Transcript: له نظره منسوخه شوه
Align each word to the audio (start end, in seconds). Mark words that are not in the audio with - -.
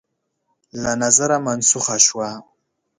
له 0.81 0.91
نظره 1.01 1.37
منسوخه 1.45 1.95
شوه 2.05 2.29